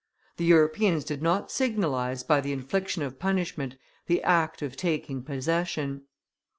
[0.37, 3.75] The Europeans did not signalize by the infliction of punishment
[4.07, 6.05] the act of taking possession.